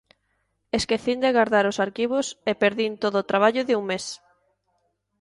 [0.77, 4.05] Esquecín de gardar os arquivos e perdín todo o traballo de un mes